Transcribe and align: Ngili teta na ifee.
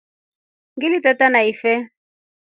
Ngili 0.75 0.99
teta 1.05 1.25
na 1.29 1.39
ifee. 1.51 1.79